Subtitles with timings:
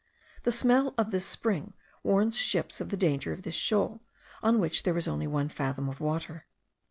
[0.41, 4.01] The smell of this spring warns ships of the danger of this shoal,
[4.41, 6.47] on which there is only one fathom of water.